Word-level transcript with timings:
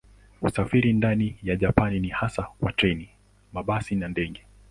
Usafiri 0.41 0.93
ndani 0.93 1.39
ya 1.43 1.55
Japani 1.55 1.99
ni 1.99 2.07
hasa 2.07 2.43
kwa 2.59 2.71
treni, 2.71 3.09
mabasi 3.53 3.95
na 3.95 4.07
ndege. 4.07 4.45